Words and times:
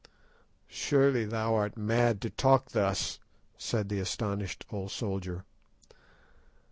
"Surely 0.67 1.25
thou 1.25 1.53
art 1.53 1.77
mad 1.77 2.21
to 2.21 2.31
talk 2.31 2.71
thus," 2.71 3.19
said 3.55 3.87
the 3.87 3.99
astonished 3.99 4.65
old 4.71 4.89
soldier. 4.91 5.45